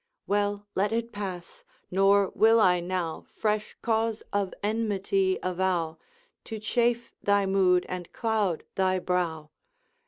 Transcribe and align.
'Well, 0.25 0.65
let 0.73 0.91
it 0.91 1.11
pass; 1.11 1.63
nor 1.91 2.31
will 2.33 2.59
I 2.59 2.79
now 2.79 3.27
Fresh 3.35 3.77
cause 3.83 4.23
of 4.33 4.51
enmity 4.63 5.37
avow 5.43 5.99
To 6.45 6.57
chafe 6.59 7.13
thy 7.21 7.45
mood 7.45 7.85
and 7.87 8.11
cloud 8.11 8.63
thy 8.73 8.97
brow. 8.97 9.51